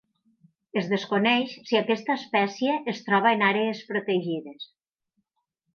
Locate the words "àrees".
3.53-3.87